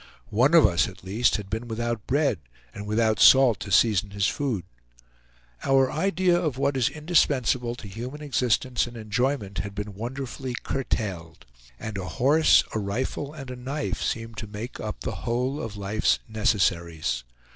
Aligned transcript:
One 0.31 0.55
of 0.55 0.65
us 0.65 0.87
at 0.89 1.03
least 1.03 1.35
had 1.35 1.47
been 1.47 1.67
without 1.67 2.07
bread, 2.07 2.39
and 2.73 2.87
without 2.87 3.19
salt 3.19 3.59
to 3.59 3.71
season 3.71 4.09
his 4.09 4.25
food. 4.25 4.63
Our 5.63 5.91
idea 5.91 6.39
of 6.39 6.57
what 6.57 6.75
is 6.75 6.89
indispensable 6.89 7.75
to 7.75 7.87
human 7.87 8.23
existence 8.23 8.87
and 8.87 8.97
enjoyment 8.97 9.59
had 9.59 9.75
been 9.75 9.93
wonderfully 9.93 10.55
curtailed, 10.63 11.45
and 11.79 11.99
a 11.99 12.05
horse, 12.05 12.63
a 12.73 12.79
rifle, 12.79 13.31
and 13.33 13.51
a 13.51 13.55
knife 13.55 14.01
seemed 14.01 14.37
to 14.37 14.47
make 14.47 14.79
up 14.79 15.01
the 15.01 15.17
whole 15.21 15.61
of 15.61 15.77
life's 15.77 16.17
necessaries. 16.27 17.23